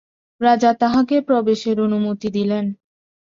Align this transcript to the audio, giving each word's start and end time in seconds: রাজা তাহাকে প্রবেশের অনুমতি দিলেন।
রাজা 0.41 0.71
তাহাকে 0.73 1.15
প্রবেশের 1.21 1.77
অনুমতি 1.81 2.29
দিলেন। 2.31 2.65